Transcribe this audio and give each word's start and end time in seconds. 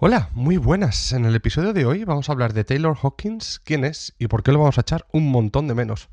Hola, 0.00 0.28
muy 0.32 0.56
buenas. 0.56 1.12
En 1.12 1.24
el 1.24 1.36
episodio 1.36 1.72
de 1.72 1.86
hoy 1.86 2.02
vamos 2.02 2.28
a 2.28 2.32
hablar 2.32 2.52
de 2.52 2.64
Taylor 2.64 2.96
Hawkins, 3.00 3.60
quién 3.64 3.84
es 3.84 4.12
y 4.18 4.26
por 4.26 4.42
qué 4.42 4.50
lo 4.50 4.58
vamos 4.58 4.76
a 4.76 4.80
echar 4.80 5.06
un 5.12 5.30
montón 5.30 5.68
de 5.68 5.74
menos. 5.74 6.08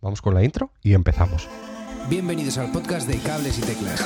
Vamos 0.00 0.22
con 0.22 0.32
la 0.32 0.42
intro 0.42 0.72
y 0.82 0.94
empezamos. 0.94 1.46
Bienvenidos 2.08 2.56
al 2.56 2.72
podcast 2.72 3.06
de 3.06 3.18
Cables 3.18 3.58
y 3.58 3.60
Teclas. 3.60 4.00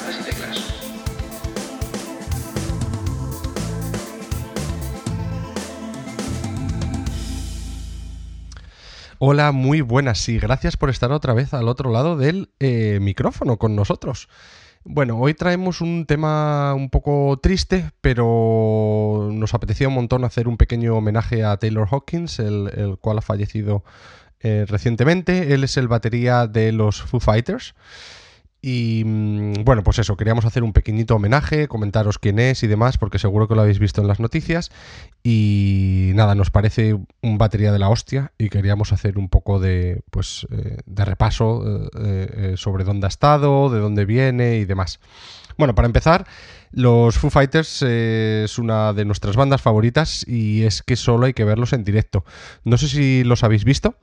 Hola, 9.21 9.53
muy 9.53 9.81
buenas 9.81 10.29
y 10.29 10.41
gracias 10.41 10.77
por 10.77 10.91
estar 10.91 11.13
otra 11.13 11.35
vez 11.35 11.55
al 11.55 11.69
otro 11.69 11.93
lado 11.93 12.17
del 12.17 12.51
eh, 12.59 12.99
micrófono 13.01 13.59
con 13.59 13.77
nosotros. 13.77 14.29
Bueno, 14.93 15.19
hoy 15.21 15.35
traemos 15.35 15.81
un 15.83 16.05
tema 16.05 16.75
un 16.75 16.91
poco 16.91 17.39
triste, 17.41 17.93
pero 18.01 19.29
nos 19.33 19.55
apetecía 19.55 19.87
un 19.87 19.95
montón 19.95 20.25
hacer 20.25 20.49
un 20.49 20.57
pequeño 20.57 20.97
homenaje 20.97 21.45
a 21.45 21.57
Taylor 21.59 21.87
Hawkins, 21.89 22.41
el, 22.41 22.99
cual 23.01 23.19
ha 23.19 23.21
fallecido 23.21 23.85
eh, 24.41 24.65
recientemente. 24.67 25.55
Él 25.55 25.63
es 25.63 25.77
el 25.77 25.87
batería 25.87 26.49
de 26.49 26.73
los 26.73 27.03
Foo 27.03 27.21
Fighters. 27.21 27.77
Y 28.63 29.05
mm, 29.05 29.65
bueno, 29.65 29.83
pues 29.83 29.99
eso, 29.99 30.17
queríamos 30.17 30.45
hacer 30.45 30.63
un 30.63 30.73
pequeñito 30.73 31.15
homenaje, 31.17 31.69
comentaros 31.69 32.19
quién 32.19 32.39
es 32.39 32.63
y 32.63 32.67
demás, 32.67 32.99
porque 32.99 33.19
seguro 33.19 33.49
que 33.49 33.55
lo 33.55 33.63
habéis 33.63 33.79
visto 33.79 34.01
en 34.01 34.09
las 34.09 34.21
noticias. 34.21 34.71
Y 35.23 36.13
nada, 36.15 36.35
nos 36.35 36.51
parece 36.51 36.99
un 37.23 37.39
batería 37.39 37.73
de 37.73 37.79
la 37.79 37.89
hostia 37.89 38.33
y 38.39 38.49
queríamos 38.49 38.93
hacer 38.93 39.19
un 39.19 39.29
poco 39.29 39.61
de, 39.61 40.03
pues, 40.11 40.47
eh, 40.51 40.79
de 40.85 41.05
repaso 41.05 41.63
eh, 41.65 41.89
eh, 42.03 42.55
sobre 42.57 42.85
dónde 42.85 43.07
ha 43.07 43.09
estado, 43.09 43.71
de 43.71 43.81
dónde 43.81 44.05
viene 44.05 44.57
y 44.57 44.65
demás. 44.65 45.01
Bueno, 45.57 45.75
para 45.75 45.87
empezar, 45.87 46.27
los 46.71 47.19
Foo 47.19 47.31
Fighters 47.31 47.83
es 47.83 48.59
una 48.59 48.93
de 48.93 49.05
nuestras 49.05 49.37
bandas 49.37 49.61
favoritas 49.61 50.27
y 50.27 50.63
es 50.65 50.83
que 50.83 50.97
solo 50.97 51.27
hay 51.27 51.35
que 51.35 51.45
verlos 51.45 51.73
en 51.73 51.85
directo. 51.85 52.25
No 52.65 52.79
sé 52.79 52.89
si 52.89 53.25
los 53.25 53.45
habéis 53.45 53.65
visto 53.65 53.97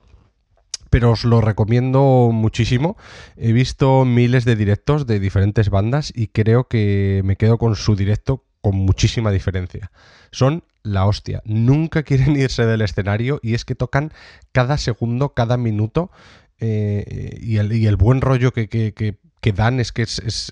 pero 0.90 1.12
os 1.12 1.24
lo 1.24 1.42
recomiendo 1.42 2.30
muchísimo. 2.34 2.98
He 3.36 3.52
visto 3.52 4.06
miles 4.06 4.46
de 4.46 4.56
directos 4.56 5.08
de 5.08 5.20
diferentes 5.20 5.70
bandas 5.70 6.12
y 6.16 6.28
creo 6.28 6.68
que 6.68 7.22
me 7.24 7.36
quedo 7.36 7.58
con 7.58 7.76
su 7.76 7.96
directo 7.96 8.44
con 8.62 8.76
muchísima 8.76 9.32
diferencia. 9.32 9.92
Son 10.32 10.64
la 10.84 11.06
hostia. 11.06 11.42
Nunca 11.46 12.04
quieren 12.08 12.36
irse 12.36 12.66
del 12.66 12.82
escenario 12.82 13.40
y 13.42 13.54
es 13.54 13.66
que 13.66 13.76
tocan 13.76 14.12
cada 14.52 14.78
segundo, 14.78 15.30
cada 15.34 15.58
minuto 15.58 16.12
eh, 16.60 17.38
y, 17.42 17.58
el, 17.58 17.96
buen 17.98 18.22
rollo 18.22 18.52
que, 18.52 19.16
dan 19.56 19.80
es 19.80 19.92
que 19.92 20.02
es, 20.02 20.52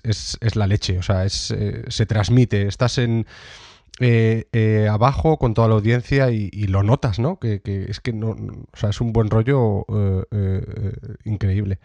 la 0.54 0.66
leche. 0.66 0.98
O 0.98 1.02
sea, 1.02 1.26
eh, 1.26 1.84
se 1.88 2.06
transmite. 2.06 2.66
Estás 2.66 2.98
en 2.98 3.26
eh, 3.98 4.44
eh, 4.52 4.88
abajo 4.90 5.38
con 5.38 5.54
toda 5.54 5.68
la 5.68 5.74
audiencia 5.74 6.30
y, 6.30 6.50
lo 6.66 6.82
notas, 6.82 7.18
¿no? 7.18 7.38
Que, 7.38 7.62
es 7.88 8.00
que 8.00 8.12
no, 8.12 8.30
o 8.30 8.76
sea, 8.76 8.90
es 8.90 9.00
un 9.00 9.12
buen 9.12 9.30
rollo 9.30 9.86
eh, 10.30 10.92
increíble. 11.24 11.78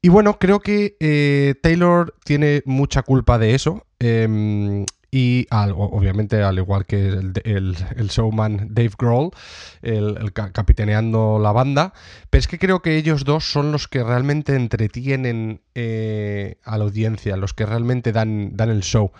Y 0.00 0.08
bueno, 0.08 0.38
creo 0.38 0.60
que 0.60 1.58
Taylor 1.62 2.14
tiene 2.24 2.62
mucha 2.64 3.02
culpa 3.02 3.38
de 3.38 3.54
eso. 3.54 3.84
Em, 3.98 4.86
y 5.10 5.46
obviamente, 5.50 6.42
al 6.42 6.58
igual 6.58 6.86
que 6.86 7.08
el, 7.08 7.74
showman 8.08 8.68
Dave 8.70 8.92
Grohl, 8.98 9.30
el, 9.82 10.32
capitaneando 10.32 11.38
la 11.38 11.52
banda, 11.52 11.92
pero 12.30 12.40
es 12.40 12.48
que 12.48 12.58
creo 12.58 12.80
que 12.80 12.96
ellos 12.96 13.24
dos 13.24 13.50
son 13.50 13.72
los 13.72 13.88
que 13.88 14.02
realmente 14.02 14.54
entretienen 14.54 15.60
a 15.74 16.78
la 16.78 16.84
audiencia, 16.84 17.36
los 17.36 17.52
que 17.52 17.66
realmente 17.66 18.12
dan, 18.12 18.56
dan 18.56 18.70
el 18.70 18.82
show. 18.82 19.12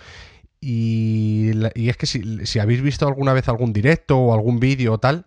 Y, 0.60 1.50
es 1.74 1.96
que 1.96 2.06
si, 2.06 2.58
habéis 2.58 2.82
visto 2.82 3.06
alguna 3.06 3.32
vez 3.32 3.48
algún 3.48 3.72
directo 3.72 4.18
o 4.18 4.34
algún 4.34 4.58
vídeo 4.58 4.94
o 4.94 4.98
tal, 4.98 5.26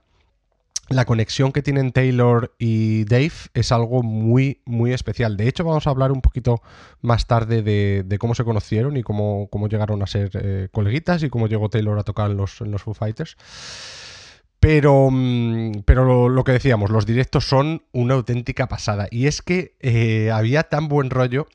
la 0.90 1.06
conexión 1.06 1.52
que 1.52 1.62
tienen 1.62 1.92
Taylor 1.92 2.56
y 2.58 3.06
Dave 3.06 3.32
es 3.54 3.72
algo 3.72 4.02
muy, 4.02 4.62
muy 4.66 4.92
especial. 4.92 5.38
De 5.38 5.48
hecho, 5.48 5.64
vamos 5.64 5.86
a 5.86 5.92
hablar 5.92 6.12
un 6.12 6.22
poquito 6.22 6.62
más 7.02 7.28
tarde 7.28 7.62
de, 7.62 8.18
cómo 8.18 8.34
se 8.34 8.44
conocieron 8.44 8.98
y 8.98 9.04
cómo, 9.04 9.50
llegaron 9.70 10.02
a 10.02 10.08
ser 10.08 10.32
eh, 10.34 10.68
coleguitas 10.72 11.22
y 11.24 11.30
cómo 11.30 11.48
llegó 11.48 11.70
Taylor 11.70 12.00
a 12.00 12.04
tocar 12.04 12.32
en 12.32 12.38
los, 12.38 12.60
los 12.62 12.82
Foo 12.82 12.96
Fighters. 12.96 13.38
Pero, 14.60 15.10
mm, 15.12 15.84
pero 15.86 16.28
lo, 16.28 16.44
que 16.44 16.52
decíamos, 16.52 16.90
los 16.90 17.06
directos 17.06 17.48
son 17.48 17.84
una 17.92 18.16
auténtica 18.16 18.68
pasada. 18.68 19.08
Y 19.10 19.28
es 19.28 19.42
que 19.42 19.76
eh, 19.80 20.32
había 20.32 20.64
tan 20.64 20.88
buen 20.88 21.10
rollo 21.10 21.48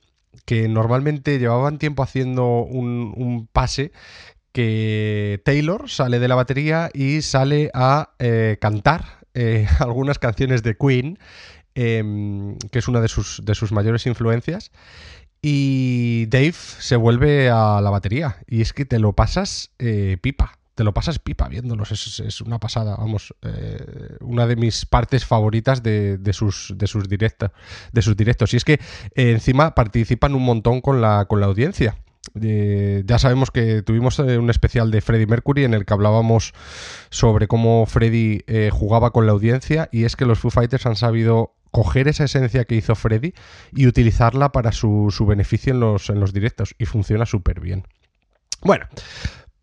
que 0.44 0.68
normalmente 0.68 1.38
llevaban 1.38 1.78
tiempo 1.78 2.02
haciendo 2.02 2.62
un, 2.62 3.48
pase 3.52 3.92
que 4.52 5.42
Taylor 5.44 5.90
sale 5.90 6.18
de 6.18 6.28
la 6.28 6.36
batería 6.36 6.90
y 6.94 7.22
sale 7.22 7.70
a 7.74 8.10
eh, 8.18 8.58
cantar 8.60 9.26
eh, 9.34 9.66
algunas 9.80 10.18
canciones 10.18 10.62
de 10.62 10.76
Queen, 10.76 11.18
em, 11.74 12.56
que 12.70 12.78
es 12.78 12.88
una 12.88 13.00
de 13.00 13.08
sus, 13.08 13.42
de 13.44 13.54
sus 13.54 13.72
mayores 13.72 14.06
influencias. 14.06 14.70
Y 15.42 16.26
Dave 16.26 16.52
se 16.52 16.96
vuelve 16.96 17.50
a 17.50 17.80
la 17.82 17.90
batería. 17.90 18.38
Y 18.46 18.62
es 18.62 18.72
que 18.72 18.86
te 18.86 18.98
lo 18.98 19.12
pasas 19.12 19.72
eh, 19.78 20.16
pipa 20.22 20.58
te 20.74 20.84
lo 20.84 20.92
pasas 20.92 21.18
pipa 21.18 21.48
viéndolos, 21.48 21.92
es, 21.92 22.40
una 22.40 22.58
pasada, 22.58 22.96
vamos, 22.96 23.34
eh, 23.42 24.16
una 24.20 24.46
de 24.46 24.56
mis 24.56 24.86
partes 24.86 25.24
favoritas 25.24 25.82
de, 25.82 26.18
sus, 26.32 26.74
de, 26.76 26.86
sus, 26.86 27.08
de 27.08 28.02
sus 28.02 28.16
directos. 28.16 28.54
Y 28.54 28.56
es 28.56 28.64
que 28.64 28.74
eh, 28.74 29.30
encima 29.30 29.74
participan 29.74 30.34
un 30.34 30.44
montón 30.44 30.80
con 30.80 31.00
la, 31.00 31.26
con 31.26 31.40
la 31.40 31.46
audiencia. 31.46 31.96
Eh, 32.40 33.04
ya 33.06 33.18
sabemos 33.18 33.50
que 33.50 33.82
tuvimos 33.82 34.18
un 34.18 34.50
especial 34.50 34.90
de 34.90 35.00
Freddie 35.00 35.26
Mercury 35.26 35.64
en 35.64 35.74
el 35.74 35.84
que 35.84 35.94
hablábamos 35.94 36.54
sobre 37.10 37.46
cómo 37.46 37.86
Freddie 37.86 38.44
jugaba 38.72 39.10
con 39.10 39.26
la 39.26 39.32
audiencia 39.32 39.88
y 39.92 40.04
es 40.04 40.16
que 40.16 40.24
los 40.24 40.38
Foo 40.38 40.50
Fighters 40.50 40.86
han 40.86 40.96
sabido 40.96 41.54
coger 41.70 42.08
esa 42.08 42.24
esencia 42.24 42.64
que 42.64 42.76
hizo 42.76 42.94
Freddie 42.94 43.34
y 43.72 43.86
utilizarla 43.86 44.52
para 44.52 44.72
su, 44.72 45.08
su 45.10 45.26
beneficio 45.26 45.74
en 45.74 45.80
los, 45.80 46.08
en 46.08 46.18
los 46.18 46.32
directos 46.32 46.74
y 46.78 46.86
funciona 46.86 47.26
súper 47.26 47.60
bien. 47.60 47.84
Bueno, 48.62 48.86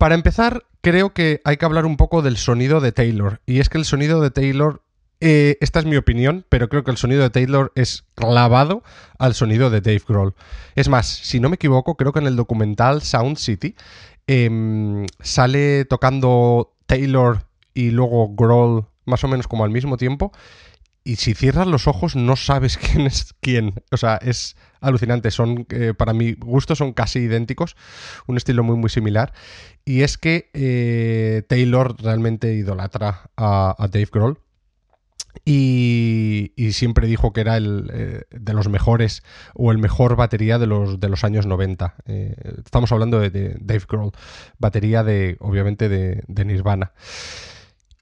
para 0.02 0.16
empezar, 0.16 0.64
creo 0.80 1.14
que 1.14 1.40
hay 1.44 1.58
que 1.58 1.64
hablar 1.64 1.86
un 1.86 1.96
poco 1.96 2.22
del 2.22 2.36
sonido 2.36 2.80
de 2.80 2.90
Taylor. 2.90 3.40
Y 3.46 3.60
es 3.60 3.68
que 3.68 3.78
el 3.78 3.84
sonido 3.84 4.20
de 4.20 4.32
Taylor, 4.32 4.82
eh, 5.20 5.58
esta 5.60 5.78
es 5.78 5.84
mi 5.86 5.94
opinión, 5.94 6.44
pero 6.48 6.68
creo 6.68 6.82
que 6.82 6.90
el 6.90 6.96
sonido 6.96 7.22
de 7.22 7.30
Taylor 7.30 7.70
es 7.76 8.04
clavado 8.16 8.82
al 9.20 9.34
sonido 9.34 9.70
de 9.70 9.80
Dave 9.80 10.02
Grohl. 10.04 10.34
Es 10.74 10.88
más, 10.88 11.06
si 11.06 11.38
no 11.38 11.48
me 11.48 11.54
equivoco, 11.54 11.96
creo 11.96 12.12
que 12.12 12.18
en 12.18 12.26
el 12.26 12.34
documental 12.34 13.02
Sound 13.02 13.36
City 13.36 13.76
em, 14.26 15.06
sale 15.20 15.84
tocando 15.84 16.74
Taylor 16.86 17.44
y 17.72 17.92
luego 17.92 18.34
Grohl 18.34 18.86
más 19.04 19.22
o 19.22 19.28
menos 19.28 19.46
como 19.46 19.62
al 19.62 19.70
mismo 19.70 19.98
tiempo 19.98 20.32
y 21.04 21.16
si 21.16 21.34
cierras 21.34 21.66
los 21.66 21.88
ojos 21.88 22.16
no 22.16 22.36
sabes 22.36 22.78
quién 22.92 23.06
es 23.06 23.34
quién. 23.40 23.74
O 23.90 23.96
sea, 23.96 24.16
es 24.16 24.56
alucinante. 24.80 25.30
Son, 25.30 25.66
eh, 25.70 25.94
para 25.96 26.12
mi 26.12 26.34
gusto, 26.34 26.76
son 26.76 26.92
casi 26.92 27.20
idénticos. 27.20 27.76
Un 28.26 28.36
estilo 28.36 28.62
muy, 28.62 28.76
muy 28.76 28.90
similar. 28.90 29.32
Y 29.84 30.02
es 30.02 30.18
que 30.18 30.50
eh, 30.54 31.42
Taylor 31.48 32.00
realmente 32.00 32.54
idolatra 32.54 33.30
a, 33.36 33.74
Dave 33.90 34.08
Grohl. 34.12 34.38
Y, 35.44 36.52
siempre 36.72 37.06
dijo 37.06 37.32
que 37.32 37.40
era 37.40 37.56
el 37.56 37.90
eh, 37.92 38.22
de 38.30 38.52
los 38.52 38.68
mejores 38.68 39.22
o 39.54 39.72
el 39.72 39.78
mejor 39.78 40.14
batería 40.14 40.58
de 40.58 40.66
los, 40.66 41.00
de 41.00 41.08
los 41.08 41.24
años 41.24 41.46
90. 41.46 41.96
estamos 42.64 42.92
hablando 42.92 43.18
de, 43.18 43.56
Dave 43.58 43.84
Grohl, 43.88 44.12
batería 44.58 45.02
de, 45.02 45.36
obviamente, 45.40 45.88
de 45.88 46.44
Nirvana. 46.44 46.92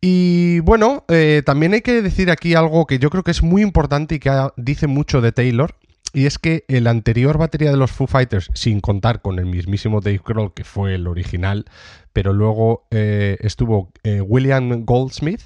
Y 0.00 0.60
bueno, 0.60 1.04
eh, 1.08 1.42
también 1.44 1.74
hay 1.74 1.82
que 1.82 2.00
decir 2.00 2.30
aquí 2.30 2.54
algo 2.54 2.86
que 2.86 2.98
yo 2.98 3.10
creo 3.10 3.22
que 3.22 3.32
es 3.32 3.42
muy 3.42 3.62
importante 3.62 4.14
y 4.14 4.18
que 4.18 4.30
dice 4.56 4.86
mucho 4.86 5.20
de 5.20 5.32
Taylor. 5.32 5.74
Y 6.12 6.26
es 6.26 6.38
que 6.38 6.64
el 6.68 6.88
anterior 6.88 7.38
batería 7.38 7.70
de 7.70 7.76
los 7.76 7.92
Foo 7.92 8.08
Fighters, 8.08 8.50
sin 8.54 8.80
contar 8.80 9.22
con 9.22 9.38
el 9.38 9.46
mismísimo 9.46 10.00
Dave 10.00 10.20
Grohl, 10.24 10.54
que 10.54 10.64
fue 10.64 10.96
el 10.96 11.06
original, 11.06 11.66
pero 12.12 12.32
luego 12.32 12.88
eh, 12.90 13.36
estuvo 13.40 13.92
eh, 14.02 14.20
William 14.20 14.84
Goldsmith, 14.84 15.42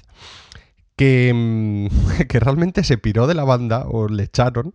que, 0.95 1.31
mm, 1.35 1.87
que, 2.29 2.39
realmente 2.39 2.83
se 2.83 2.97
piró 2.97 3.27
de 3.27 3.35
la 3.35 3.43
banda 3.43 3.85
o 3.87 4.07
le 4.07 4.23
echaron 4.23 4.73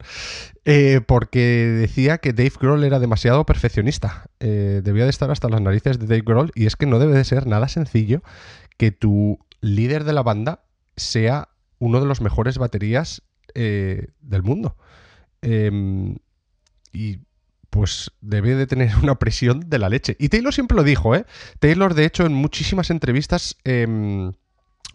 porque 1.09 1.41
decía 1.41 2.19
que 2.19 2.33
Dave 2.33 2.53
Grohl 2.61 2.85
era 2.85 3.01
demasiado 3.01 3.45
perfeccionista. 3.45 4.27
debía 4.39 5.05
de 5.05 5.11
estar 5.11 5.31
hasta 5.33 5.49
las 5.49 5.61
narices 5.61 5.99
de 5.99 6.07
Dave 6.07 6.23
Grohl 6.25 6.53
y 6.55 6.67
es 6.67 6.77
que 6.77 6.87
no 6.87 7.01
debe 7.01 7.17
de 7.17 7.25
ser 7.25 7.49
nada 7.49 7.67
sencillo 7.67 8.23
que 8.77 8.93
tu 8.93 9.41
líder 9.61 10.05
de 10.05 10.13
la 10.13 10.23
banda 10.23 10.65
sea 10.97 11.49
uno 11.79 12.01
de 12.01 12.07
los 12.07 12.21
mejores 12.21 12.59
baterías 12.59 13.23
eh, 13.55 14.09
del 14.21 14.43
mundo. 14.43 14.77
Em, 15.43 16.17
y 16.93 17.19
pues 17.71 18.11
debe 18.21 18.55
de 18.55 18.67
tener 18.67 18.91
una 19.03 19.19
presión 19.19 19.69
de 19.69 19.79
la 19.79 19.89
leche. 19.89 20.17
Y 20.19 20.29
Taylor 20.29 20.53
siempre 20.53 20.77
lo 20.77 20.83
dijo, 20.83 21.15
¿eh? 21.15 21.25
Taylor, 21.59 21.95
de 21.95 22.05
hecho, 22.05 22.27
en 22.27 22.35
muchísimas 22.35 22.91
entrevistas 22.91 23.57
em, 23.65 24.33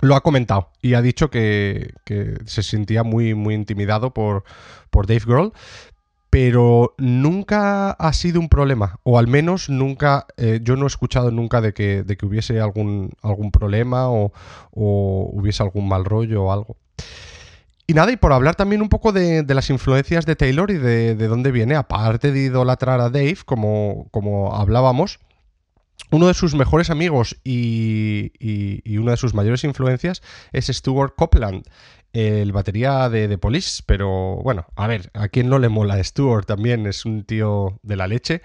lo 0.02 0.16
ha 0.16 0.22
comentado 0.22 0.72
y 0.82 0.94
ha 0.94 1.02
dicho 1.02 1.30
que, 1.30 1.94
se 2.46 2.64
sentía 2.64 3.04
muy, 3.04 3.34
muy 3.34 3.56
intimidado 3.56 4.14
por, 4.14 4.44
por 4.90 5.08
Dave 5.08 5.24
Grohl. 5.26 5.54
Pero 6.36 6.94
nunca 6.98 7.92
ha 7.92 8.12
sido 8.12 8.42
un 8.42 8.50
problema, 8.50 9.00
o 9.04 9.18
al 9.18 9.26
menos 9.26 9.70
nunca, 9.70 10.26
eh, 10.36 10.60
yo 10.62 10.76
no 10.76 10.84
he 10.84 10.88
escuchado 10.88 11.32
nunca 11.32 11.62
de 11.62 11.74
que, 11.74 12.04
de 12.04 12.18
que 12.18 12.26
hubiese 12.26 12.60
algún, 12.60 13.12
algún 13.22 13.52
problema 13.52 14.10
o, 14.10 14.34
o 14.72 15.30
hubiese 15.32 15.64
algún 15.64 15.88
mal 15.88 16.04
rollo 16.04 16.44
o 16.44 16.52
algo. 16.52 16.76
Y 17.88 17.94
nada, 17.94 18.12
y 18.12 18.18
por 18.18 18.34
hablar 18.34 18.56
también 18.56 18.82
un 18.82 18.90
poco 18.90 19.14
de, 19.14 19.46
las 19.48 19.70
influencias 19.70 20.26
de 20.26 20.36
Taylor 20.36 20.72
y 20.72 20.78
de, 20.78 21.16
de, 21.16 21.28
dónde 21.30 21.54
viene, 21.54 21.76
aparte 21.76 22.34
de 22.34 22.42
idolatrar 22.42 23.00
a 23.00 23.10
Dave, 23.10 23.38
como, 23.46 24.10
como 24.12 24.58
hablábamos, 24.58 25.20
uno 26.12 26.28
de 26.28 26.34
sus 26.34 26.54
mejores 26.54 26.90
amigos 26.90 27.38
y, 27.46 28.34
y, 28.40 28.82
y, 28.84 28.98
una 28.98 29.12
de 29.12 29.18
sus 29.18 29.34
mayores 29.34 29.64
influencias 29.64 30.22
es 30.52 30.68
Stuart 30.68 31.14
Copeland, 31.16 31.64
el 32.16 32.54
batería 32.54 33.10
de, 33.10 33.28
de, 33.28 33.38
Police, 33.38 33.84
pero 33.86 34.38
bueno, 34.38 34.66
a 34.76 34.88
ver, 34.88 35.12
a 35.14 35.28
quién 35.28 35.50
no 35.50 35.60
le 35.60 35.68
mola 35.68 36.02
Stuart 36.02 36.48
también, 36.48 36.88
es 36.88 37.04
un 37.04 37.26
tío 37.26 37.78
de 37.84 37.98
la 37.98 38.08
leche 38.08 38.42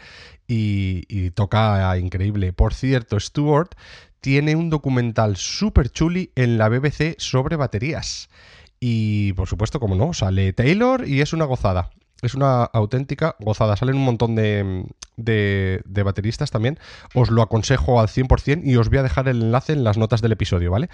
y, 0.48 1.04
y 1.08 1.30
toca 1.30 1.96
increíble. 1.96 2.52
Por 2.52 2.74
cierto, 2.74 3.20
Stuart 3.20 3.76
tiene 4.20 4.56
un 4.56 4.70
documental 4.70 5.36
súper 5.36 5.88
chuli 5.88 6.32
en 6.34 6.58
la 6.58 6.68
BBC 6.68 7.14
sobre 7.18 7.54
baterías. 7.54 8.28
Y 8.80 9.34
por 9.34 9.46
supuesto, 9.46 9.78
como 9.78 9.94
no, 9.94 10.14
sale 10.14 10.52
Taylor 10.52 11.06
y 11.06 11.20
es 11.20 11.32
una 11.32 11.44
gozada. 11.44 11.90
Es 12.22 12.34
una 12.34 12.64
auténtica 12.64 13.36
gozada. 13.38 13.76
Salen 13.76 13.94
un 13.94 14.04
montón 14.04 14.34
de, 14.34 14.84
de, 15.16 15.80
de, 15.84 16.02
bateristas 16.02 16.50
también. 16.50 16.78
Os 17.14 17.30
lo 17.30 17.40
aconsejo 17.40 18.00
al 18.00 18.08
100% 18.08 18.62
y 18.64 18.74
os 18.76 18.88
voy 18.88 18.98
a 18.98 19.04
dejar 19.04 19.28
el 19.28 19.42
enlace 19.42 19.74
en 19.74 19.84
las 19.84 19.96
notas 19.96 20.22
del 20.22 20.32
episodio, 20.32 20.72
¿vale? 20.72 20.90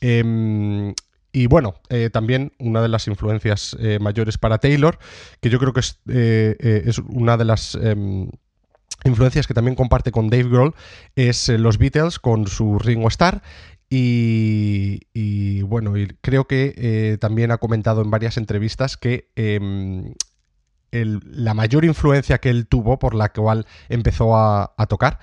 Eh, 0.00 0.92
y 1.36 1.48
bueno, 1.48 1.74
eh, 1.90 2.08
también 2.08 2.52
una 2.58 2.80
de 2.80 2.88
las 2.88 3.08
influencias 3.08 3.76
eh, 3.78 3.98
mayores 4.00 4.38
para 4.38 4.56
Taylor, 4.56 4.98
que 5.42 5.50
yo 5.50 5.58
creo 5.58 5.74
que 5.74 5.80
es, 5.80 6.00
eh, 6.08 6.82
es 6.86 6.98
una 6.98 7.36
de 7.36 7.44
las 7.44 7.74
em, 7.74 8.30
influencias 9.04 9.46
que 9.46 9.52
también 9.52 9.74
comparte 9.74 10.12
con 10.12 10.30
Dave 10.30 10.48
Grohl, 10.48 10.74
es 11.14 11.50
los 11.50 11.76
Beatles 11.76 12.18
con 12.18 12.46
su 12.46 12.78
Ringo 12.78 13.08
Starr. 13.08 13.42
Y, 13.90 15.60
bueno, 15.60 15.92
creo 16.22 16.46
que 16.46 17.18
también 17.20 17.50
ha 17.50 17.58
comentado 17.58 18.00
en 18.00 18.10
varias 18.10 18.38
entrevistas 18.38 18.96
que 18.96 19.30
eh, 19.36 19.60
la 20.92 21.54
mayor 21.54 21.84
influencia 21.84 22.38
que 22.38 22.50
él 22.50 22.66
tuvo, 22.66 22.98
por 22.98 23.14
la 23.14 23.32
cual 23.32 23.66
empezó 23.88 24.36
a, 24.36 24.72
tocar, 24.88 25.18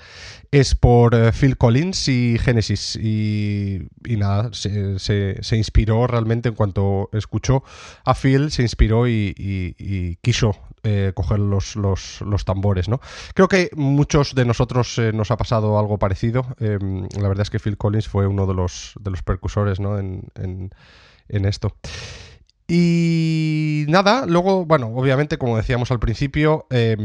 es 0.52 0.76
por 0.76 1.16
uh, 1.16 1.32
Phil 1.32 1.58
Collins 1.58 2.08
y 2.08 2.38
Genesis. 2.40 2.96
Y, 2.96 3.88
nada, 4.04 4.50
se, 4.54 5.58
inspiró 5.58 6.08
realmente 6.08 6.50
en 6.50 6.56
cuanto 6.56 7.10
escuchó 7.14 7.64
a 8.06 8.14
Phil, 8.14 8.52
se 8.52 8.62
inspiró 8.62 9.08
y, 9.08 10.18
quiso 10.22 10.56
eh, 10.84 11.12
coger 11.16 11.40
los, 11.40 11.76
tambores, 12.46 12.90
¿no? 12.90 13.00
Creo 13.34 13.48
que 13.48 13.70
muchos 13.76 14.36
de 14.36 14.46
nosotros 14.46 14.98
eh, 15.00 15.12
nos 15.14 15.32
ha 15.32 15.38
pasado 15.38 15.80
algo 15.80 15.98
parecido. 15.98 16.46
Eh, 16.60 16.78
la 17.20 17.28
verdad 17.28 17.44
es 17.44 17.50
que 17.50 17.60
Phil 17.60 17.78
Collins 17.78 18.08
fue 18.08 18.28
uno 18.28 18.46
de 18.46 18.54
los, 18.54 18.94
de 19.00 19.12
los 19.12 19.24
percusores, 19.24 19.80
¿no? 19.80 19.98
En 19.98 21.46
esto. 21.46 21.76
Y 22.68 23.86
nada, 23.90 24.26
luego, 24.26 24.66
bueno, 24.66 24.88
obviamente, 24.96 25.38
como 25.38 25.58
decíamos 25.58 25.92
al 25.92 26.00
principio, 26.00 26.66
eh, 26.70 26.96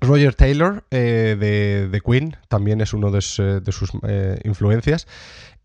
Roger 0.00 0.34
Taylor 0.34 0.84
eh, 0.90 1.36
de, 1.38 1.88
de, 1.88 2.00
Queen 2.00 2.36
también 2.48 2.80
es 2.80 2.92
uno 2.92 3.10
de, 3.10 3.20
sus 3.20 3.90
eh, 4.06 4.40
influencias. 4.44 5.06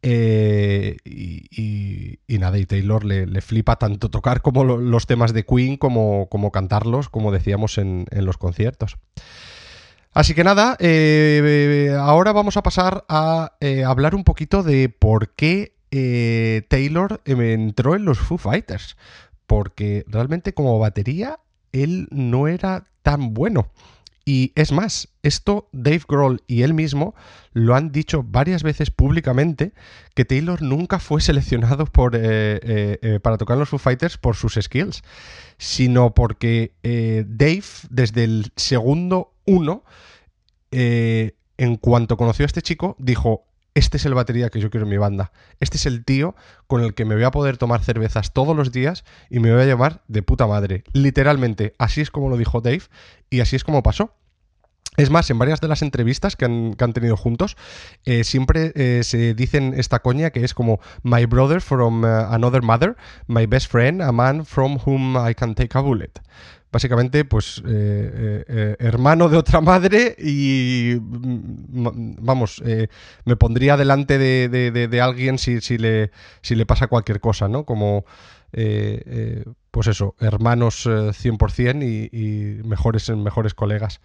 Eh, 0.04 0.98
y, 1.06 1.46
y, 1.52 2.20
y, 2.28 2.38
nada, 2.40 2.58
y 2.58 2.66
Taylor 2.66 3.06
le, 3.06 3.28
le, 3.28 3.42
flipa 3.42 3.76
tanto 3.76 4.10
tocar 4.10 4.42
como 4.42 4.64
lo, 4.64 4.78
los 4.78 5.06
temas 5.06 5.32
de 5.32 5.46
Queen 5.46 5.78
como, 5.78 6.28
como 6.30 6.52
cantarlos, 6.52 7.10
como 7.10 7.32
decíamos 7.32 7.78
en, 7.78 8.06
en 8.10 8.26
los 8.26 8.38
conciertos. 8.38 8.98
Así 10.14 10.34
que 10.34 10.44
nada, 10.44 10.78
ahora 12.02 12.34
vamos 12.34 12.58
a 12.58 12.64
pasar 12.64 13.06
a 13.08 13.54
hablar 13.86 14.14
un 14.14 14.26
poquito 14.26 14.62
de 14.62 14.90
por 14.90 15.30
qué 15.36 15.78
eh, 15.92 16.64
Taylor 16.70 17.22
entró 17.26 17.96
en 17.96 18.06
los 18.06 18.20
Foo 18.20 18.38
Fighters. 18.38 18.98
Porque 19.46 20.06
realmente 20.08 20.54
como 20.54 20.80
batería 20.80 21.40
él 21.74 22.08
no 22.10 22.48
era 22.48 22.86
tan 23.04 23.34
bueno. 23.34 23.70
Y 24.24 24.54
es 24.56 24.72
más, 24.72 25.10
esto 25.24 25.68
Dave 25.72 26.04
Grohl 26.08 26.44
y 26.48 26.62
él 26.62 26.74
mismo 26.74 27.16
lo 27.54 27.76
han 27.76 27.92
dicho 27.92 28.24
varias 28.24 28.62
veces 28.62 28.92
públicamente 28.92 29.74
que 30.14 30.26
Taylor 30.26 30.62
nunca 30.62 31.00
fue 31.00 31.22
seleccionado 31.22 31.86
por, 31.86 32.16
eh, 32.16 32.20
eh, 32.62 33.20
para 33.22 33.38
tocar 33.38 33.58
los 33.58 33.70
Foo 33.70 33.80
Fighters 33.80 34.18
por 34.18 34.36
sus 34.36 34.60
skills, 34.62 35.04
sino 35.58 36.14
porque 36.14 36.74
Dave 37.28 37.64
desde 37.90 38.24
el 38.24 38.52
segundo 38.56 39.34
uno, 39.46 39.84
en 40.72 41.76
cuanto 41.78 42.16
conoció 42.16 42.46
a 42.46 42.48
este 42.48 42.62
chico, 42.62 42.96
dijo, 43.00 43.51
este 43.74 43.98
es 43.98 44.06
el 44.06 44.14
batería 44.14 44.50
que 44.50 44.60
yo 44.60 44.70
quiero 44.70 44.86
en 44.86 44.90
mi 44.90 44.98
banda. 44.98 45.32
Este 45.60 45.78
es 45.78 45.86
el 45.86 46.04
tío 46.04 46.36
con 46.68 46.84
el 46.84 46.94
que 46.94 47.06
me 47.06 47.16
voy 47.16 47.24
a 47.24 47.32
poder 47.32 47.58
tomar 47.58 47.84
cervezas 47.84 48.34
todos 48.34 48.56
los 48.56 48.72
días 48.72 49.04
y 49.30 49.40
me 49.40 49.52
voy 49.54 49.62
a 49.62 49.66
llamar 49.66 50.02
de 50.08 50.22
puta 50.24 50.48
madre. 50.48 50.84
Literalmente, 50.94 51.74
así 51.78 52.02
es 52.02 52.12
como 52.12 52.30
lo 52.30 52.38
dijo 52.38 52.62
Dave 52.62 52.84
y 53.30 53.40
así 53.40 53.56
es 53.56 53.64
como 53.64 53.84
pasó. 53.84 54.14
Es 54.98 55.10
más, 55.10 55.30
en 55.30 55.40
varias 55.40 55.62
de 55.62 55.70
las 55.70 55.84
entrevistas 55.84 56.36
que 56.36 56.44
han, 56.44 56.74
que 56.74 56.84
han 56.84 56.92
tenido 56.92 57.16
juntos, 57.16 57.56
eh, 58.04 58.26
siempre 58.26 58.74
eh, 58.76 59.04
se 59.06 59.34
dicen 59.34 59.74
esta 59.78 60.00
coña 60.00 60.32
que 60.32 60.44
es 60.44 60.54
como 60.54 60.82
My 61.02 61.26
brother 61.26 61.62
from 61.62 62.04
uh, 62.04 62.28
another 62.30 62.62
mother, 62.62 62.98
my 63.28 63.46
best 63.46 63.72
friend, 63.72 64.02
a 64.02 64.12
man 64.12 64.46
from 64.46 64.80
whom 64.86 65.16
I 65.16 65.34
can 65.34 65.56
take 65.56 65.78
a 65.78 65.82
bullet 65.82 66.20
básicamente, 66.72 67.26
pues, 67.26 67.62
eh, 67.68 68.44
eh, 68.48 68.76
hermano 68.80 69.30
de 69.30 69.38
otra 69.38 69.62
madre 69.62 70.16
y, 70.18 70.96
mm, 71.00 72.16
vamos, 72.22 72.62
eh, 72.66 72.88
me 73.26 73.36
pondría 73.36 73.78
delante 73.78 74.18
de, 74.18 74.50
de, 74.50 74.88
de, 74.88 75.02
alguien 75.02 75.38
si, 75.38 75.62
si, 75.62 75.78
le, 75.78 76.12
si, 76.42 76.56
le, 76.56 76.66
pasa 76.66 76.88
cualquier 76.88 77.20
cosa, 77.20 77.48
¿no? 77.48 77.66
Como, 77.66 78.06
eh, 78.54 79.44
pues 79.72 79.88
eso, 79.88 80.16
hermanos 80.20 80.86
100% 80.86 81.84
y, 81.84 82.68
mejores, 82.68 83.10
mejores 83.10 83.54
colegas. 83.54 84.02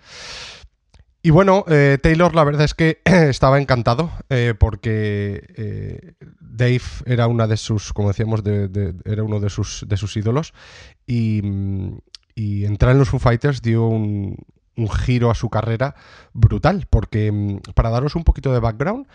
Y 1.27 1.31
bueno, 1.31 1.65
eh, 1.67 1.99
Taylor 2.01 2.37
la 2.37 2.45
verdad 2.45 2.62
es 2.62 2.75
que 2.75 3.01
estaba 3.05 3.61
encantado 3.61 4.12
eh, 4.29 4.55
porque 4.57 5.43
eh, 5.57 6.15
Dave 6.39 6.83
era 7.05 7.27
una 7.27 7.49
de 7.49 7.57
sus, 7.57 7.93
como 7.93 8.07
decíamos, 8.07 8.45
de, 8.45 8.69
de, 8.69 8.95
era 9.05 9.25
uno 9.25 9.41
de 9.41 9.51
sus, 9.51 9.85
de 9.89 9.97
sus 9.97 10.17
ídolos 10.17 10.55
y, 11.05 11.43
y 12.37 12.67
entrar 12.67 12.93
en 12.93 12.99
los 12.99 13.09
Foo 13.09 13.19
Fighters 13.19 13.62
dio 13.62 13.88
un, 13.88 14.37
giro 15.05 15.31
a 15.31 15.35
su 15.35 15.49
carrera 15.49 15.97
brutal, 16.35 16.87
porque 16.88 17.33
mm, 17.33 17.73
para 17.75 17.91
daros 17.91 18.15
un 18.15 18.25
poquito 18.25 18.53
de 18.53 18.61
background, 18.61 19.06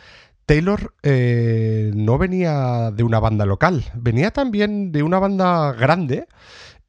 Taylor 0.48 0.94
eh, 1.04 1.92
no 1.94 2.18
venía 2.18 2.92
de 2.92 3.04
una 3.04 3.20
banda 3.20 3.46
local, 3.46 3.86
venía 3.96 4.32
también 4.32 4.92
de 4.92 5.04
una 5.04 5.20
banda 5.20 5.72
grande 5.74 6.26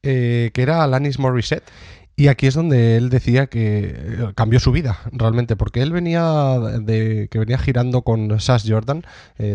eh, 0.03 0.51
que 0.55 0.62
era 0.62 0.83
Alanis 0.83 1.21
Morissette. 1.21 1.71
Y 2.15 2.29
aquí 2.29 2.47
es 2.47 2.55
donde 2.55 2.97
él 2.99 3.09
decía 3.09 3.47
que 3.47 3.95
eh, 3.97 4.33
cambió 4.35 4.61
su 4.61 4.71
vida 4.71 4.99
realmente, 5.12 5.57
porque 5.57 5.81
él 5.81 5.93
venía 5.93 6.57
que 6.87 7.39
venía 7.39 7.59
girando 7.59 8.03
con 8.03 8.39
Sass 8.39 8.65
Jordan, 8.67 9.03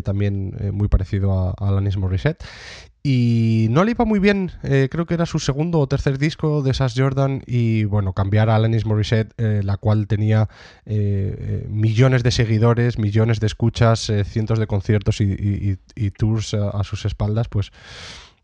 también 0.03 0.55
muy 0.73 0.87
parecido 0.87 1.33
a, 1.33 1.49
a 1.49 1.69
Alanis 1.69 1.97
Morissette, 1.97 2.43
y 3.09 3.67
no 3.69 3.85
le 3.85 3.91
iba 3.91 4.03
muy 4.03 4.19
bien, 4.19 4.51
eh, 4.63 4.89
creo 4.91 5.05
que 5.05 5.13
era 5.13 5.25
su 5.25 5.39
segundo 5.39 5.79
o 5.79 5.87
tercer 5.87 6.17
disco 6.17 6.61
de 6.61 6.73
Sass 6.73 6.93
Jordan 6.93 7.41
y 7.47 7.85
bueno, 7.85 8.11
cambiar 8.11 8.49
a 8.49 8.57
Alanis 8.57 8.85
Morissette, 8.85 9.33
eh, 9.37 9.61
la 9.63 9.77
cual 9.77 10.07
tenía 10.07 10.49
eh, 10.85 11.65
millones 11.69 12.21
de 12.23 12.31
seguidores, 12.31 12.99
millones 12.99 13.39
de 13.39 13.47
escuchas, 13.47 14.09
eh, 14.09 14.25
cientos 14.25 14.59
de 14.59 14.67
conciertos 14.67 15.21
y, 15.21 15.77
tours 16.17 16.53
a, 16.53 16.83
sus 16.83 17.05
espaldas, 17.05 17.47
pues 17.47 17.71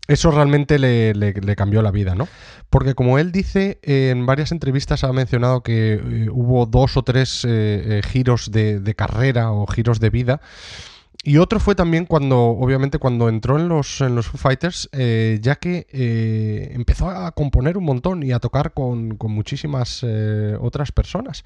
eso 0.07 0.31
realmente 0.31 0.79
le, 0.79 1.13
le, 1.13 1.55
cambió 1.55 1.81
la 1.81 1.91
vida, 1.91 2.13
¿no? 2.13 2.27
Porque 2.69 2.93
como 2.93 3.19
él 3.19 3.31
dice, 3.31 3.79
eh, 3.83 4.09
en 4.11 4.25
varias 4.25 4.51
entrevistas 4.51 5.03
ha 5.03 5.13
mencionado 5.13 5.61
que 5.61 5.93
eh, 5.93 6.29
hubo 6.29 6.65
dos 6.65 6.97
o 6.97 7.03
tres 7.03 7.45
eh, 7.47 8.01
giros 8.09 8.51
de 8.51 8.95
carrera 8.97 9.51
o 9.51 9.65
giros 9.67 9.99
de 9.99 10.09
vida, 10.09 10.41
y 11.25 11.37
otro 11.37 11.61
fue 11.61 11.73
también 11.73 12.05
cuando, 12.05 12.37
obviamente, 12.37 12.99
cuando 12.99 13.29
entró 13.29 13.57
en 13.57 13.69
los, 13.69 14.01
en 14.01 14.13
los 14.13 14.27
Foo 14.27 14.37
Fighters, 14.37 14.89
eh, 14.91 15.39
ya 15.41 15.55
que 15.55 15.87
eh, 15.89 16.71
empezó 16.73 17.09
a 17.09 17.31
componer 17.31 17.77
un 17.77 17.85
montón 17.85 18.23
y 18.23 18.33
a 18.33 18.39
tocar 18.39 18.73
con, 18.73 19.15
con 19.15 19.31
muchísimas 19.31 20.01
eh, 20.03 20.57
otras 20.59 20.91
personas. 20.91 21.45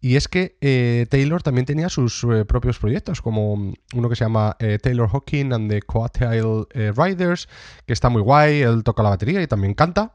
Y 0.00 0.16
es 0.16 0.26
que 0.26 1.06
Taylor 1.08 1.40
también 1.40 1.66
tenía 1.66 1.88
sus 1.88 2.26
propios 2.48 2.80
proyectos, 2.80 3.22
como 3.22 3.54
uno 3.94 4.08
que 4.08 4.16
se 4.16 4.24
llama 4.24 4.56
Taylor 4.82 5.08
Hawking 5.08 5.52
and 5.52 5.70
the 5.70 5.82
Coattail 5.82 6.66
Riders, 6.96 7.48
que 7.86 7.92
está 7.92 8.08
muy 8.08 8.22
guay, 8.22 8.62
él 8.62 8.82
toca 8.82 9.04
la 9.04 9.10
batería 9.10 9.40
y 9.40 9.46
también 9.46 9.74
canta 9.74 10.14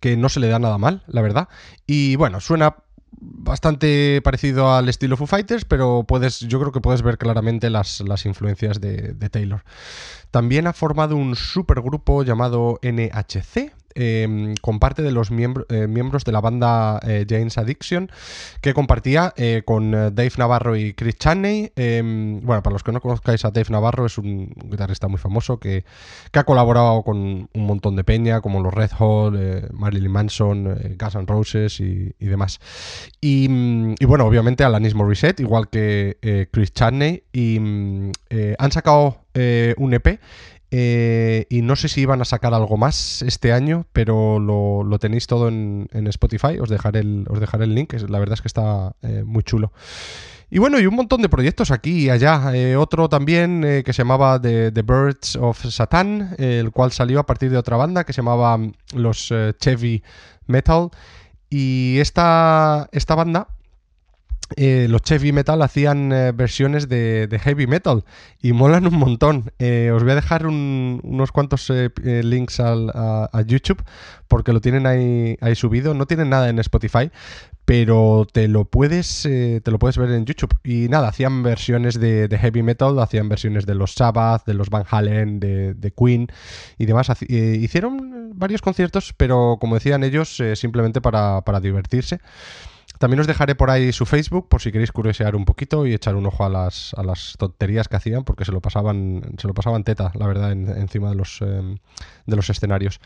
que 0.00 0.16
no 0.16 0.28
se 0.28 0.40
le 0.40 0.48
da 0.48 0.58
nada 0.58 0.78
mal, 0.78 1.04
la 1.06 1.22
verdad. 1.22 1.48
Y 1.86 2.16
bueno, 2.16 2.40
suena 2.40 2.74
bastante 3.20 4.20
parecido 4.22 4.74
al 4.74 4.88
estilo 4.88 5.16
Foo 5.16 5.26
Fighters, 5.26 5.64
pero 5.64 6.04
puedes, 6.06 6.40
yo 6.40 6.60
creo 6.60 6.72
que 6.72 6.80
puedes 6.80 7.02
ver 7.02 7.18
claramente 7.18 7.70
las, 7.70 8.00
las 8.00 8.26
influencias 8.26 8.80
de, 8.80 9.14
de, 9.14 9.28
Taylor. 9.30 9.64
También 10.30 10.66
ha 10.66 10.72
formado 10.72 11.16
un 11.16 11.34
supergrupo 11.34 12.22
llamado 12.22 12.78
NHC 12.82 13.72
em, 13.94 14.54
con 14.60 14.78
parte 14.78 15.02
de 15.02 15.12
los 15.12 15.30
eh, 15.30 15.86
miembros 15.88 16.24
de 16.24 16.32
la 16.32 16.40
banda 16.40 17.00
James 17.28 17.58
Addiction, 17.58 18.10
que 18.60 18.74
compartía 18.74 19.34
con 19.64 19.90
Dave 19.90 20.32
Navarro 20.36 20.76
y 20.76 20.94
Chris 20.94 21.18
Chaney. 21.18 21.72
Em, 21.76 22.40
bueno, 22.40 22.62
para 22.62 22.74
los 22.74 22.82
que 22.82 22.92
no 22.92 23.00
conozcáis 23.00 23.44
a 23.44 23.50
Dave 23.50 23.68
Navarro, 23.70 24.06
es 24.06 24.18
un 24.18 24.52
guitarrista 24.64 25.08
muy 25.08 25.18
famoso 25.18 25.58
que, 25.58 25.84
ha 26.32 26.44
colaborado 26.44 27.02
con 27.02 27.48
un 27.52 27.66
montón 27.66 27.96
de 27.96 28.04
peña, 28.04 28.40
como 28.40 28.62
los 28.62 28.72
Red 28.72 28.92
Hot, 28.92 29.34
Marilyn 29.72 30.12
Manson, 30.12 30.96
Guns 30.98 31.14
N' 31.16 31.26
Roses 31.26 31.80
y, 31.80 32.14
demás. 32.20 32.60
Y, 33.20 33.48
bueno, 34.06 34.24
obviamente 34.24 34.62
Alanis 34.62 34.94
Morissette, 34.94 35.40
igual 35.40 35.68
que 35.68 36.48
Chris 36.52 36.72
Chaney, 36.72 37.24
y 37.32 37.58
mm, 37.58 38.12
han 38.58 38.72
sacado 38.72 39.24
un 39.76 39.94
EP 39.94 40.20
eh, 40.70 41.46
y 41.48 41.62
no 41.62 41.76
sé 41.76 41.88
si 41.88 42.02
iban 42.02 42.20
a 42.20 42.26
sacar 42.26 42.52
algo 42.52 42.76
más 42.76 43.22
este 43.22 43.52
año, 43.52 43.86
pero 43.92 44.38
lo, 44.38 44.98
tenéis 44.98 45.26
todo 45.26 45.48
en, 45.48 45.88
Spotify. 46.08 46.58
Os 46.60 46.68
dejaré 46.68 47.00
el, 47.00 47.26
os 47.28 47.40
dejaré 47.40 47.64
el 47.64 47.74
link, 47.74 47.94
la 48.08 48.18
verdad 48.18 48.34
es 48.34 48.42
que 48.42 48.48
está 48.48 48.94
eh, 49.02 49.22
muy 49.24 49.42
chulo. 49.42 49.72
Y 50.50 50.58
bueno, 50.58 50.80
y 50.80 50.86
un 50.86 50.94
montón 50.94 51.20
de 51.20 51.28
proyectos 51.28 51.70
aquí 51.70 52.06
y 52.06 52.10
allá. 52.10 52.54
Eh, 52.54 52.76
otro 52.76 53.08
también 53.08 53.82
que 53.84 53.92
se 53.92 54.02
llamaba 54.02 54.40
The, 54.40 54.70
Birds 54.70 55.36
of 55.36 55.62
Satan, 55.66 56.34
el 56.38 56.70
cual 56.70 56.92
salió 56.92 57.20
a 57.20 57.26
partir 57.26 57.50
de 57.50 57.58
otra 57.58 57.76
banda 57.76 58.04
que 58.04 58.12
se 58.14 58.22
llamaba 58.22 58.56
mm, 58.56 58.72
los 58.94 59.32
Chevy 59.60 60.02
Metal. 60.46 60.88
Y 61.50 61.98
esta, 61.98 62.88
esta 62.92 63.14
banda 63.14 63.48
eh, 64.56 64.86
los 64.88 65.02
Chevy 65.02 65.32
Metal 65.32 65.60
hacían 65.60 66.12
eh, 66.12 66.32
versiones 66.32 66.88
de, 66.88 67.28
heavy 67.42 67.66
metal 67.66 68.04
y 68.40 68.52
molan 68.52 68.86
un 68.86 68.94
montón. 68.94 69.52
Eh, 69.58 69.90
os 69.94 70.02
voy 70.02 70.12
a 70.12 70.16
dejar 70.16 70.46
unos 70.46 71.32
cuantos 71.32 71.70
links 72.04 72.60
a, 72.60 73.42
YouTube 73.46 73.82
porque 74.26 74.52
lo 74.52 74.60
tienen 74.60 74.86
ahí, 74.86 75.54
subido. 75.54 75.94
No 75.94 76.06
tienen 76.06 76.30
nada 76.30 76.48
en 76.48 76.58
Spotify, 76.58 77.10
pero 77.64 78.26
te 78.30 78.48
lo 78.48 78.64
puedes 78.64 79.22
te 79.22 79.70
lo 79.70 79.78
puedes 79.78 79.98
ver 79.98 80.10
en 80.12 80.24
YouTube. 80.24 80.58
Y 80.64 80.88
nada, 80.88 81.08
hacían 81.08 81.42
versiones 81.42 82.00
de, 82.00 82.28
heavy 82.40 82.62
metal, 82.62 82.98
hacían 82.98 83.28
versiones 83.28 83.66
de 83.66 83.74
los 83.74 83.94
Sabbath, 83.94 84.46
de 84.46 84.54
los 84.54 84.70
Van 84.70 84.84
Halen, 84.90 85.40
de, 85.40 85.92
Queen 85.96 86.28
y 86.78 86.86
demás. 86.86 87.10
hicieron 87.28 88.32
varios 88.34 88.62
conciertos, 88.62 89.14
pero 89.16 89.58
como 89.60 89.74
decían 89.74 90.04
ellos, 90.04 90.42
simplemente 90.54 91.00
para, 91.00 91.42
para 91.42 91.60
divertirse. 91.60 92.20
También 92.98 93.20
os 93.20 93.26
dejaré 93.26 93.54
por 93.54 93.70
ahí 93.70 93.92
su 93.92 94.06
Facebook 94.06 94.48
por 94.48 94.60
si 94.60 94.72
queréis 94.72 94.92
curiosear 94.92 95.36
un 95.36 95.44
poquito 95.44 95.86
y 95.86 95.94
echar 95.94 96.16
un 96.16 96.26
ojo 96.26 96.44
a 96.44 96.48
las, 96.48 96.94
a 96.94 97.02
las 97.02 97.34
tonterías 97.38 97.88
que 97.88 97.96
hacían 97.96 98.24
porque 98.24 98.44
se 98.44 98.52
lo 98.52 98.60
pasaban, 98.60 99.22
se 99.38 99.46
lo 99.46 99.54
pasaban 99.54 99.84
teta, 99.84 100.12
la 100.14 100.26
verdad, 100.26 100.52
encima 100.52 101.10
de 101.10 101.14
los, 101.14 101.40
em, 101.42 101.78
de 102.26 102.36
los 102.36 102.50
escenarios. 102.50 103.00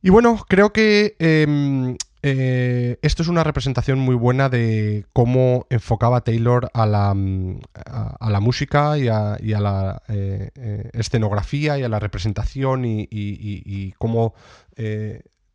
Y 0.00 0.10
bueno, 0.10 0.44
creo 0.48 0.72
que 0.72 1.16
em, 1.18 1.96
eh, 2.22 2.98
esto 3.02 3.22
es 3.22 3.28
una 3.28 3.42
representación 3.42 3.98
muy 3.98 4.14
buena 4.14 4.48
de 4.48 5.06
cómo 5.12 5.66
enfocaba 5.70 6.20
Taylor 6.22 6.70
a 6.72 6.86
la, 6.86 7.10
a, 7.10 8.30
la 8.30 8.40
música 8.40 8.96
y 8.98 9.08
a, 9.08 9.38
la 9.40 10.02
eh, 10.08 10.50
eh, 10.54 10.90
escenografía 10.92 11.78
y 11.78 11.82
a 11.82 11.88
la 11.88 11.98
representación 11.98 12.84
y 12.84 13.92
cómo 13.98 14.34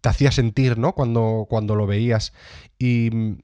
te 0.01 0.09
hacía 0.09 0.31
sentir, 0.31 0.77
¿no? 0.77 0.93
Cuando, 0.93 1.45
cuando 1.49 1.75
lo 1.75 1.87
veías. 1.87 2.33
Y 2.77 3.09
mm, 3.11 3.39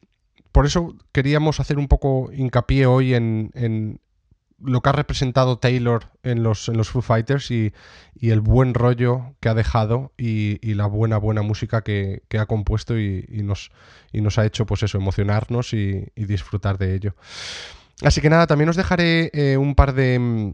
por 0.51 0.65
eso 0.65 0.95
queríamos 1.11 1.59
hacer 1.59 1.77
un 1.77 1.87
poco 1.87 2.31
hincapié 2.31 2.85
hoy 2.85 3.13
en, 3.13 3.99
lo 4.57 4.81
que 4.81 4.89
ha 4.89 4.93
representado 4.93 5.59
Taylor 5.59 6.11
en 6.23 6.41
los, 6.41 6.69
en 6.69 6.77
los 6.77 6.89
Foo 6.89 7.01
Fighters 7.01 7.51
y, 7.51 7.73
el 8.21 8.39
buen 8.39 8.73
rollo 8.73 9.35
que 9.41 9.49
ha 9.49 9.53
dejado 9.53 10.13
y, 10.17 10.73
la 10.73 10.85
buena, 10.87 11.17
buena 11.17 11.41
música 11.41 11.81
que, 11.81 12.23
ha 12.39 12.45
compuesto 12.45 12.97
y, 12.97 13.25
nos, 13.43 13.71
y 14.13 14.21
nos 14.21 14.39
ha 14.39 14.45
hecho, 14.45 14.65
pues 14.65 14.83
eso, 14.83 14.97
emocionarnos 14.97 15.73
y, 15.73 16.05
disfrutar 16.15 16.77
de 16.77 16.95
ello. 16.95 17.15
Así 18.01 18.21
que 18.21 18.29
nada, 18.29 18.47
también 18.47 18.69
os 18.69 18.75
dejaré 18.75 19.31
eh, 19.33 19.57
un 19.57 19.75
par 19.75 19.93
de 19.93 20.19
mm, 20.19 20.53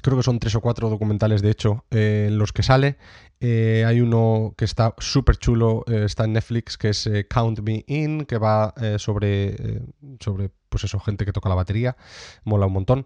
creo 0.00 0.16
que 0.16 0.22
son 0.22 0.38
tres 0.38 0.54
o 0.54 0.60
cuatro 0.60 0.88
documentales 0.88 1.42
de 1.42 1.50
hecho 1.50 1.84
eh, 1.90 2.26
en 2.28 2.38
los 2.38 2.52
que 2.52 2.62
sale. 2.62 2.96
Eh, 3.40 3.84
hay 3.86 4.00
uno 4.00 4.54
que 4.56 4.64
está 4.64 4.94
súper 4.98 5.36
chulo, 5.38 5.84
eh, 5.88 6.04
está 6.04 6.24
en 6.24 6.34
Netflix, 6.34 6.76
que 6.76 6.90
es 6.90 7.08
Count 7.28 7.60
Me 7.60 7.84
In, 7.86 8.26
que 8.26 8.38
va 8.38 8.74
sobre, 8.98 9.82
sobre, 10.20 10.50
pues 10.68 10.84
eso, 10.84 11.00
gente 11.00 11.24
que 11.24 11.32
toca 11.32 11.48
la 11.48 11.54
batería, 11.54 11.96
mola 12.44 12.66
un 12.66 12.74
montón. 12.74 13.04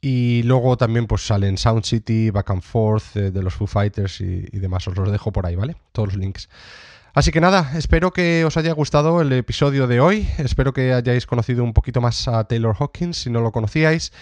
Y 0.00 0.42
luego 0.44 0.76
también 0.76 1.06
pues 1.06 1.26
salen 1.26 1.58
Sound 1.58 1.84
City, 1.84 2.30
Back 2.30 2.50
and 2.50 2.62
Forth, 2.62 3.14
de 3.14 3.42
los 3.42 3.54
Foo 3.54 3.66
Fighters 3.66 4.20
y, 4.20 4.46
y 4.52 4.58
demás. 4.58 4.86
Os 4.88 4.96
los 4.96 5.10
dejo 5.10 5.32
por 5.32 5.46
ahí, 5.46 5.56
¿vale? 5.56 5.76
Todos 5.92 6.10
los 6.10 6.18
links. 6.18 6.48
Así 7.12 7.32
que 7.32 7.40
nada, 7.40 7.72
espero 7.76 8.12
que 8.12 8.44
os 8.44 8.56
haya 8.56 8.72
gustado 8.72 9.20
el 9.20 9.32
episodio 9.32 9.86
de 9.86 10.00
hoy, 10.00 10.28
espero 10.38 10.72
que 10.72 10.92
hayáis 10.92 11.26
conocido 11.26 11.64
un 11.64 11.72
poquito 11.72 12.00
más 12.00 12.28
a 12.28 12.44
Taylor 12.44 12.76
Hawkins 12.78 13.22
si 13.22 13.30
no 13.30 13.40
lo 13.40 13.50
conocíais 13.50 14.12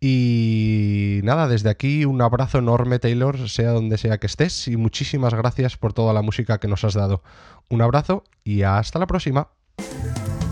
y 0.00 1.20
nada, 1.24 1.48
desde 1.48 1.70
aquí 1.70 2.04
un 2.04 2.20
abrazo 2.20 2.58
enorme 2.58 2.98
Taylor, 2.98 3.48
sea 3.48 3.70
donde 3.70 3.96
sea 3.96 4.18
que 4.18 4.26
estés 4.26 4.68
y 4.68 4.76
muchísimas 4.76 5.32
gracias 5.32 5.78
por 5.78 5.94
toda 5.94 6.12
la 6.12 6.20
música 6.20 6.58
que 6.58 6.68
nos 6.68 6.84
has 6.84 6.92
dado. 6.92 7.22
Un 7.70 7.80
abrazo 7.80 8.24
y 8.44 8.62
hasta 8.62 8.98
la 8.98 9.06
próxima. 9.06 9.48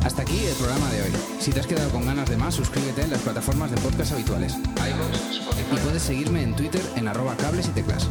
Hasta 0.03 0.23
aquí 0.23 0.39
el 0.47 0.55
programa 0.55 0.91
de 0.91 1.03
hoy. 1.03 1.11
Si 1.39 1.53
te 1.53 1.61
has 1.61 1.67
quedado 1.67 1.91
con 1.91 2.07
ganas 2.07 2.29
de 2.31 2.37
más, 2.37 2.55
suscríbete 2.55 3.03
en 3.03 3.11
las 3.11 3.21
plataformas 3.21 3.71
de 3.71 3.77
podcast 3.83 4.13
habituales. 4.13 4.57
Y 4.57 5.75
puedes 5.85 6.03
seguirme 6.03 6.43
en 6.43 6.57
Twitter 6.57 6.81
en 6.97 7.09
arroba 7.09 7.37
cables 7.37 7.69
y 7.69 7.71
teclas. 7.73 8.09